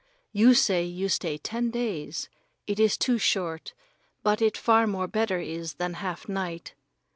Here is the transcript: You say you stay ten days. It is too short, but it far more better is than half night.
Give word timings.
You 0.31 0.55
say 0.55 0.83
you 0.83 1.09
stay 1.09 1.37
ten 1.37 1.69
days. 1.69 2.27
It 2.65 2.79
is 2.79 2.97
too 2.97 3.19
short, 3.19 3.75
but 4.23 4.41
it 4.41 4.57
far 4.57 4.87
more 4.87 5.07
better 5.07 5.37
is 5.37 5.75
than 5.75 5.93
half 6.01 6.27
night. 6.27 6.73